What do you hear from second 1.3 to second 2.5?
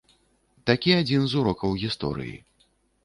з урокаў гісторыі.